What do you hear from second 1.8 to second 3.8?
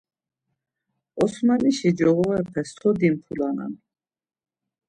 coğorepe so dimpulanen?